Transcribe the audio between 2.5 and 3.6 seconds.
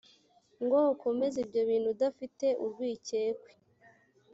urwikekwe